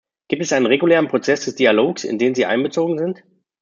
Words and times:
Gibt 0.29 0.41
es 0.41 0.51
einen 0.51 0.65
regulären 0.65 1.09
Prozess 1.09 1.45
des 1.45 1.53
Dialogs, 1.53 2.05
in 2.05 2.17
den 2.17 2.33
sie 2.33 2.47
einbezogen 2.47 2.97
sind? 2.97 3.23